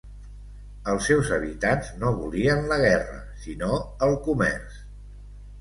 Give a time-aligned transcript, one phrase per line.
[0.93, 3.73] Els seus habitants no volien la guerra sinó
[4.09, 4.85] el comerç.